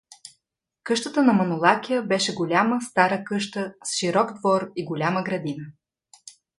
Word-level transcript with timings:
Къщата 0.83 1.23
на 1.23 1.33
Манолакя 1.33 2.01
беше 2.03 2.33
голяма 2.33 2.81
стара 2.81 3.23
къща, 3.23 3.73
с 3.83 3.97
широк 3.97 4.33
двор 4.33 4.71
и 4.75 4.85
голяма 4.85 5.23
градина. 5.23 5.65